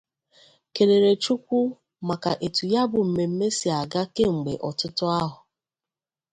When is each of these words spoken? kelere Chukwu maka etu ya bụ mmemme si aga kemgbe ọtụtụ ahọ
kelere 0.75 1.11
Chukwu 1.23 1.59
maka 2.07 2.31
etu 2.45 2.63
ya 2.73 2.83
bụ 2.91 2.99
mmemme 3.07 3.47
si 3.57 3.67
aga 3.79 4.01
kemgbe 4.15 4.53
ọtụtụ 4.69 5.05
ahọ 5.19 5.37